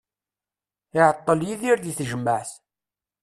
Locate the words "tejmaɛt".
1.97-2.51